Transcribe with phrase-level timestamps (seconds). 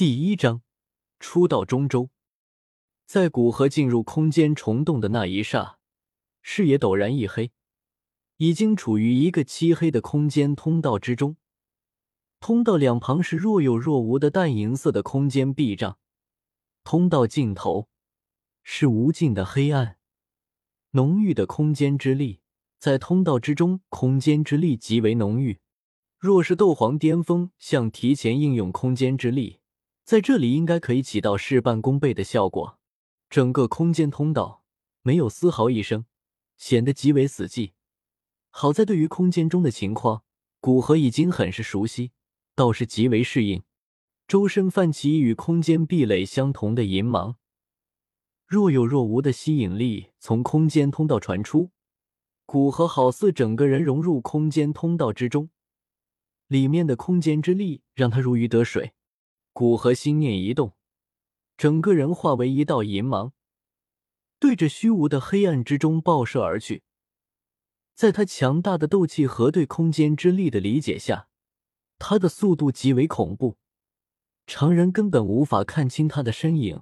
[0.00, 0.62] 第一章，
[1.18, 2.08] 初到中州，
[3.04, 5.76] 在古河进入空间虫洞的那一刹，
[6.40, 7.52] 视野陡然一黑，
[8.38, 11.36] 已经处于一个漆黑的空间通道之中。
[12.40, 15.98] 通道两旁是若有若无的淡银色的空间壁障，
[16.82, 17.90] 通道尽头
[18.62, 19.98] 是无尽的黑暗，
[20.92, 22.40] 浓郁的空间之力
[22.78, 25.58] 在通道之中，空间之力极为浓郁。
[26.18, 29.59] 若是斗皇巅峰想提前应用空间之力。
[30.04, 32.78] 在这里应该可以起到事半功倍的效果。
[33.28, 34.64] 整个空间通道
[35.02, 36.04] 没有丝毫一声，
[36.56, 37.72] 显得极为死寂。
[38.50, 40.24] 好在对于空间中的情况，
[40.60, 42.10] 古河已经很是熟悉，
[42.56, 43.62] 倒是极为适应。
[44.26, 47.36] 周身泛起与空间壁垒相同的银芒，
[48.46, 51.70] 若有若无的吸引力从空间通道传出，
[52.44, 55.50] 古河好似整个人融入空间通道之中，
[56.48, 58.92] 里面的空间之力让他如鱼得水。
[59.52, 60.74] 古河心念一动，
[61.56, 63.32] 整个人化为一道银芒，
[64.38, 66.82] 对着虚无的黑暗之中爆射而去。
[67.94, 71.28] 在他强大的斗气和对空间之力的理解下，
[71.98, 73.58] 他的速度极为恐怖，
[74.46, 76.80] 常人根本无法看清他的身影，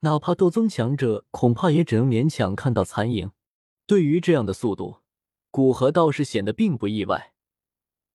[0.00, 3.30] 哪怕斗宗强者，恐怕也只能勉强看到残影。
[3.86, 4.98] 对于这样的速度，
[5.50, 7.32] 古河倒是显得并不意外，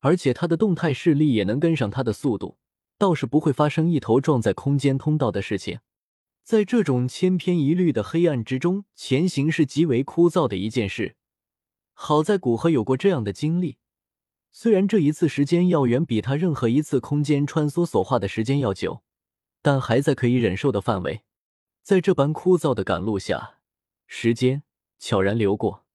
[0.02, 2.59] 而且他的动态视力也能跟上他的速度。
[3.00, 5.80] 倒是不会发生一头撞在空间通道的事情。
[6.44, 11.16] 在这种千篇一律的黑暗之中前行是极为枯燥的一件事。
[11.94, 13.78] 好在古河有过这样的经历，
[14.52, 19.04] 虽然这一次时间要远比他任何一次空间穿梭所花的时间要久，
[19.62, 21.22] 但还在可以忍受的范围。
[21.84, 23.60] 在这般枯燥的赶路下，
[24.08, 24.64] 时间
[24.98, 25.86] 悄然流过。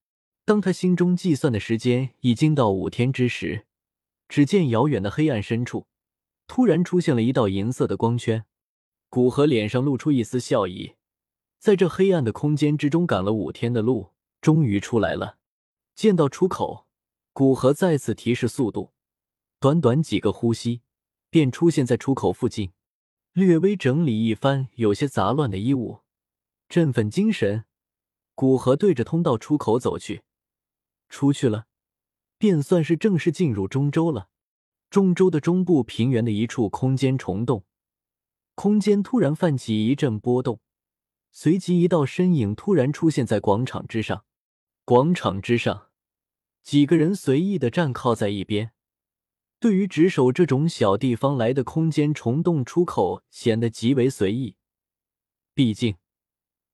[0.44, 3.66] 当他心中计算的时间已经到五天之时，
[4.28, 5.86] 只见遥远的黑暗深处。
[6.46, 8.44] 突然出现了一道银色的光圈，
[9.08, 10.94] 古河脸上露出一丝笑意。
[11.58, 15.38] 在这黑暗的空间之中赶了五天的路，终于出来了。
[15.94, 16.86] 见到出口，
[17.32, 18.92] 古河再次提示速度，
[19.58, 20.82] 短短几个呼吸，
[21.30, 22.72] 便出现在出口附近。
[23.32, 26.00] 略微整理一番有些杂乱的衣物，
[26.68, 27.64] 振奋精神，
[28.34, 30.22] 古河对着通道出口走去。
[31.08, 31.66] 出去了，
[32.36, 34.28] 便算是正式进入中州了。
[34.94, 37.64] 中州的中部平原的一处空间虫洞，
[38.54, 40.60] 空间突然泛起一阵波动，
[41.32, 44.24] 随即一道身影突然出现在广场之上。
[44.84, 45.88] 广场之上，
[46.62, 48.70] 几个人随意的站靠在一边，
[49.58, 54.54] 对于值守这种小地方来的空间虫洞出口显得极为随意。
[55.54, 55.96] 毕竟，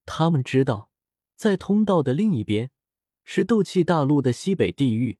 [0.04, 0.90] 他们知道，
[1.36, 2.70] 在通道的另一边
[3.24, 5.16] 是斗气大陆的西北地域。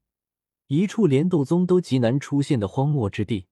[0.72, 3.48] 一处连斗宗都极难出现的荒漠之地，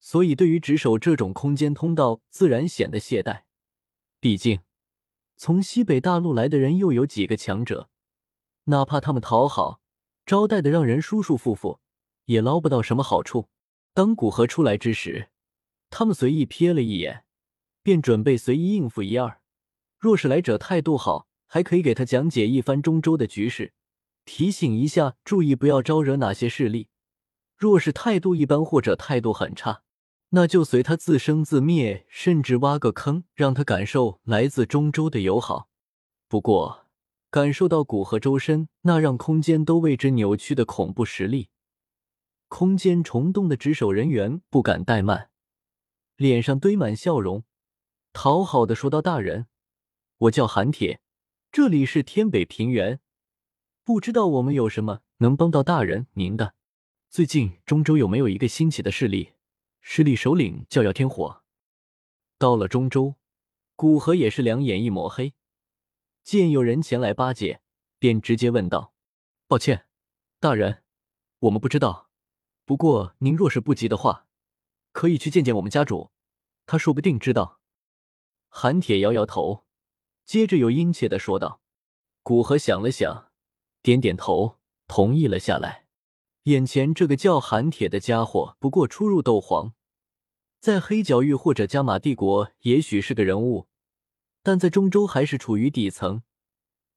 [0.00, 3.42] 所以对于值守这种空间通道，自然显得懈怠。
[4.20, 4.60] 毕竟，
[5.36, 7.90] 从西北大陆来的人又有几个强者，
[8.64, 9.82] 哪怕他们讨好
[10.24, 11.78] 招待的让人舒舒服服，
[12.24, 13.50] 也捞不到什么好处。
[13.92, 15.28] 当古河出来之时，
[15.90, 17.26] 他们随意瞥了一眼，
[17.82, 19.42] 便准备随意应付一二。
[19.98, 23.74] 若是来者态度好，还可以给他讲解一番中州的局势。
[24.24, 26.88] 提醒一下，注意不要招惹哪些势力。
[27.56, 29.82] 若是态度一般或者态度很差，
[30.30, 35.68] 那就随他自生自灭，甚至挖个坑，让他感受来自中州的友好。
[36.28, 36.86] 不过，
[37.30, 41.50] 感受到古河周身那让空间都为之扭曲的恐怖实力，
[42.48, 45.30] 空间虫洞的值守人员不敢怠慢，
[46.16, 47.44] 脸上堆满笑容，
[48.12, 49.46] 讨好的说道：“大人，
[50.18, 51.00] 我叫韩铁，
[51.50, 53.00] 这里是天北平原。”
[53.92, 56.54] 不知道我们有什么能帮到大人您的？
[57.10, 59.34] 最近中州有没有一个新起的势力？
[59.82, 61.42] 势力首领叫姚天火。
[62.38, 63.16] 到了中州，
[63.76, 65.34] 古河也是两眼一抹黑，
[66.24, 67.60] 见有人前来巴结，
[67.98, 68.94] 便直接问道
[69.46, 69.84] ：“抱歉，
[70.40, 70.82] 大人，
[71.40, 72.08] 我们不知道。
[72.64, 74.26] 不过您若是不急的话，
[74.92, 76.10] 可以去见见我们家主，
[76.64, 77.60] 他说不定知道。”
[78.48, 79.66] 韩铁摇摇头，
[80.24, 81.60] 接着又殷切的说道
[82.24, 83.28] ：“古河想了想。”
[83.82, 85.86] 点点头，同意了下来。
[86.44, 89.74] 眼前这个叫韩铁的家伙，不过初入斗皇，
[90.60, 93.66] 在黑角域或者加玛帝国，也许是个人物，
[94.42, 96.22] 但在中州还是处于底层。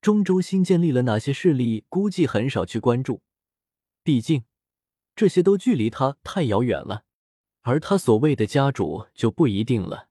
[0.00, 3.22] 中州新建立了哪些势力，估计很少去关注，
[4.04, 4.44] 毕竟
[5.16, 7.04] 这些都距离他太遥远了。
[7.62, 10.08] 而他所谓的家主就不一定了，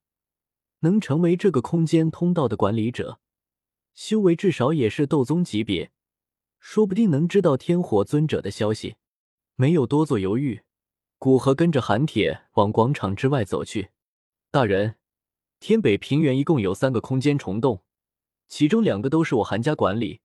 [0.79, 3.21] 能成为这个空间通道的管理者，
[3.93, 5.91] 修为至少也是斗宗级别。
[6.67, 8.95] 说不定能知道天火尊者的消息，
[9.55, 10.63] 没有多做犹豫，
[11.19, 13.91] 古河跟着韩铁往广场之外走去。
[14.49, 14.95] 大人，
[15.59, 17.83] 天北平原一共有三个空间虫洞，
[18.47, 20.21] 其中两个都是我韩家管理。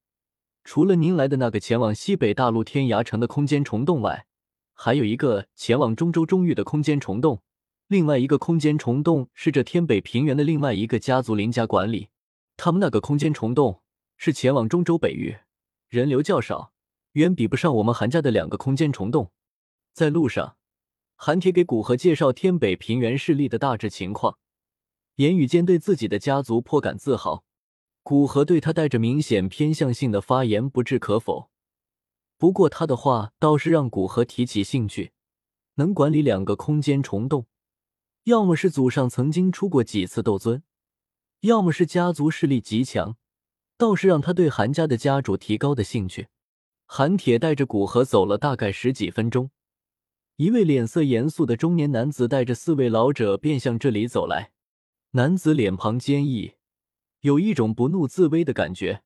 [0.64, 4.26] 除了您来的那个前往西北大陆天涯城的空间虫洞外，
[4.72, 7.42] 还有一个前往中州中域的空间虫洞。
[7.86, 12.08] 另外一个空间虫洞是这天北平原的另外一个家族林家管理。
[12.56, 13.82] 他们那个空间虫洞
[14.16, 15.36] 是前往中州北域，
[15.90, 16.72] 人流较少，
[17.14, 19.32] 远比不上我们韩家的两个空间虫洞。
[19.92, 20.56] 在路上，
[21.16, 24.38] 韩铁给古河介绍天北平原势力的大致情况，
[25.16, 27.42] 言语间对自己的家族颇感自豪。
[28.04, 31.50] 古河对他带着明显偏向性的发言不置可否，
[32.38, 35.10] 不过他的话倒是让古河提起兴趣。
[35.74, 37.46] 能管理两个空间虫洞，
[38.24, 40.62] 要么是祖上曾经出过几次斗尊，
[41.40, 43.16] 要么是家族势力极强，
[43.80, 46.28] 倒是让他对韩家的家主提高的兴趣。
[46.84, 49.50] 韩铁带着古河走了大概十几分钟，
[50.36, 54.52] 一位脸色严肃的中年男子带着四位老者便向这里走来。
[55.12, 56.56] 男子脸庞坚毅。
[57.20, 59.02] 有一种不怒自威的感觉，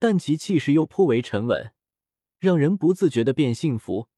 [0.00, 1.72] 但其气势又颇为沉稳，
[2.40, 4.08] 让人不自觉的变幸福。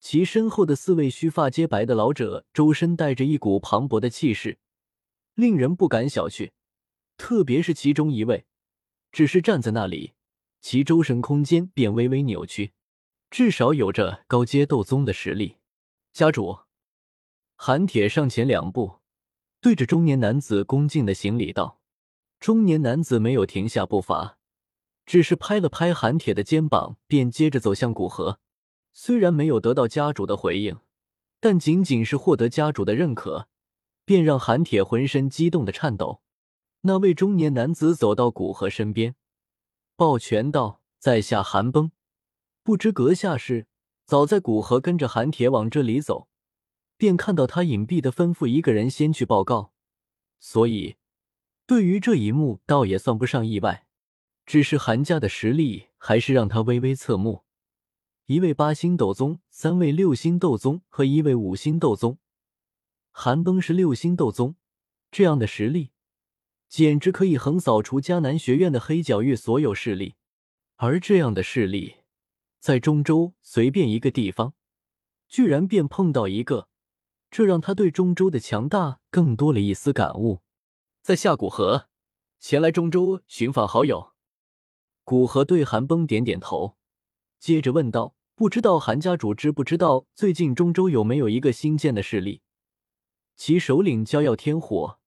[0.00, 4.58] 其身后的四位须发皆白的老者，周身带着一股磅礴的气势，
[5.34, 6.50] 令人不敢小觑。
[7.16, 8.44] 特别是其中一位，
[9.12, 10.14] 只是站在那里，
[10.60, 12.72] 其周身空间便微微扭曲，
[13.30, 15.56] 至少有着高阶斗宗的实力。
[16.12, 16.60] 家主，
[17.56, 18.98] 韩铁上前两步，
[19.60, 21.80] 对着中年男子恭敬的行礼道。
[22.38, 24.38] 中年男子没有停下步伐，
[25.04, 28.40] 只是拍了拍韩铁的肩膀，便接着走向古河。
[28.92, 30.78] 虽然没有得到家主的回应，
[31.38, 33.46] 但仅仅是获得家主的认可，
[34.04, 36.22] 便让韩铁浑身激动的颤抖。
[36.82, 39.14] 那位中年男子走到古河身边，
[39.96, 41.92] 抱拳道：“在下韩崩，
[42.62, 43.66] 不知阁下是？”
[44.06, 46.28] 早在古河跟着韩铁往这里走，
[46.96, 49.72] 便看到他隐蔽的吩咐一个人先去报告，
[50.38, 50.96] 所以。
[51.64, 53.86] 对于这一幕，倒也算不上意外，
[54.44, 57.44] 只是韩家的实力还是让他微微侧目。
[58.26, 62.18] 一位八星斗宗，三位六星斗宗和一位五星斗宗，
[63.12, 64.56] 韩崩是六星斗宗，
[65.12, 65.92] 这样的实力
[66.70, 70.14] 简直可以横扫除迦南学院的黑角域所有势力。
[70.76, 71.96] 而这样的势力，
[72.60, 74.54] 在中州随便一个地方，
[75.28, 76.68] 居然便碰到一个，
[77.28, 80.42] 这让他对中州的强大更多了一丝感悟。
[81.02, 81.88] 在下古河，
[82.38, 84.12] 前来中州寻访好友。
[85.02, 86.76] 古河对韩崩点点头，
[87.40, 92.42] 接着问道：“不知道韩家主知不知道最近中州有没有一个新建的势力？
[93.34, 94.98] 其首领叫耀天火。”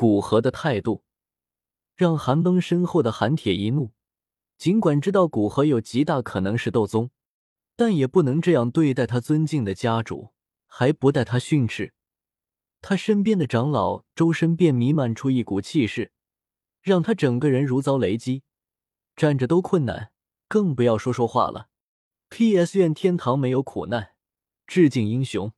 [0.00, 1.02] 古河的态度
[1.96, 3.90] 让韩崩身后的韩铁一怒。
[4.56, 7.10] 尽管知道古河有极大可能是斗宗，
[7.74, 10.32] 但也不能这样对待他尊敬的家主，
[10.68, 11.94] 还不带他训斥。
[12.80, 16.12] 他身边的长老周身便弥漫出一股气势，
[16.80, 18.44] 让他整个人如遭雷击，
[19.16, 20.12] 站着都困难，
[20.46, 21.70] 更不要说说话了。
[22.28, 22.78] P.S.
[22.78, 24.10] 愿天堂没有苦难，
[24.64, 25.52] 致敬英雄。